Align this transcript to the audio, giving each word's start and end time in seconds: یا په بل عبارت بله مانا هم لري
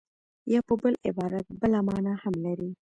یا 0.53 0.59
په 0.67 0.73
بل 0.81 0.93
عبارت 1.07 1.45
بله 1.61 1.79
مانا 1.87 2.13
هم 2.23 2.35
لري 2.45 2.71